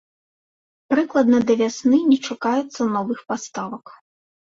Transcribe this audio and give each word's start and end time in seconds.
Прыкладна 0.93 1.37
да 1.51 1.57
вясны 1.61 2.01
не 2.09 2.19
чакаецца 2.31 2.91
новых 2.99 3.19
паставак. 3.33 3.99